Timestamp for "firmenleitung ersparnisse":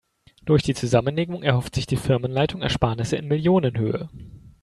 1.95-3.17